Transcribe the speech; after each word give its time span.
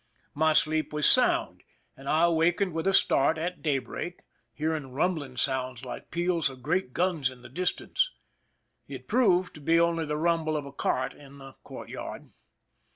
My 0.33 0.53
sleep 0.53 0.91
was 0.93 1.07
sound, 1.07 1.61
and 1.95 2.09
I 2.09 2.23
awakened 2.23 2.73
with 2.73 2.87
a 2.87 2.91
start 2.93 3.37
at 3.37 3.61
daybreak, 3.61 4.23
hearing 4.51 4.93
rumbling 4.93 5.37
sounds 5.37 5.85
like 5.85 6.09
peals 6.09 6.49
of 6.49 6.63
great 6.63 6.91
guns 6.91 7.29
in 7.29 7.43
the 7.43 7.49
distance. 7.49 8.09
It 8.87 9.07
proved 9.07 9.53
to 9.53 9.61
be 9.61 9.79
only 9.79 10.05
the 10.05 10.17
rumble 10.17 10.57
of 10.57 10.65
a 10.65 10.73
cart 10.73 11.13
in 11.13 11.37
the 11.37 11.53
courtyard. 11.63 12.31